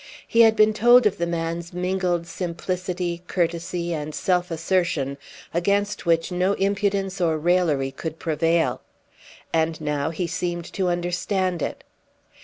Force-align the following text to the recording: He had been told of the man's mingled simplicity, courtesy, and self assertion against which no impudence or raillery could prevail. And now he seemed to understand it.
He 0.27 0.41
had 0.41 0.55
been 0.55 0.73
told 0.73 1.05
of 1.05 1.19
the 1.19 1.27
man's 1.27 1.73
mingled 1.73 2.25
simplicity, 2.25 3.21
courtesy, 3.27 3.93
and 3.93 4.15
self 4.15 4.49
assertion 4.49 5.19
against 5.53 6.07
which 6.07 6.31
no 6.31 6.53
impudence 6.53 7.21
or 7.21 7.37
raillery 7.37 7.91
could 7.91 8.17
prevail. 8.17 8.81
And 9.53 9.79
now 9.79 10.09
he 10.09 10.25
seemed 10.25 10.65
to 10.73 10.87
understand 10.89 11.61
it. 11.61 11.83